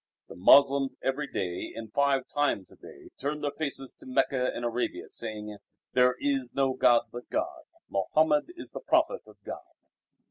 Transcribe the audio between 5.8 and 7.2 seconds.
"There is no God